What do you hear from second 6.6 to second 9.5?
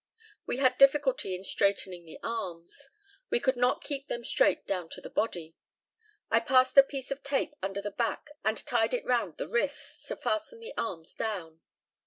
a piece of tape under the back and tied it round the